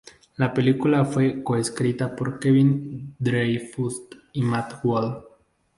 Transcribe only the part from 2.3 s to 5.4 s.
Kevin Dreyfuss y Matt Wall.